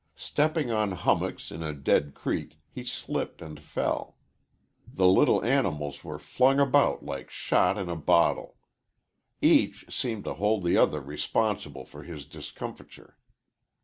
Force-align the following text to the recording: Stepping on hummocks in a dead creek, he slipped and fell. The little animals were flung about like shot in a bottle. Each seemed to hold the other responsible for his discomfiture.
Stepping 0.15 0.71
on 0.71 0.93
hummocks 0.93 1.51
in 1.51 1.61
a 1.61 1.73
dead 1.73 2.15
creek, 2.15 2.57
he 2.71 2.83
slipped 2.83 3.39
and 3.39 3.59
fell. 3.59 4.17
The 4.91 5.07
little 5.07 5.45
animals 5.45 6.03
were 6.03 6.17
flung 6.17 6.59
about 6.59 7.05
like 7.05 7.29
shot 7.29 7.77
in 7.77 7.87
a 7.87 7.95
bottle. 7.95 8.55
Each 9.43 9.85
seemed 9.93 10.23
to 10.23 10.33
hold 10.33 10.63
the 10.63 10.75
other 10.75 11.01
responsible 11.01 11.85
for 11.85 12.01
his 12.01 12.25
discomfiture. 12.25 13.15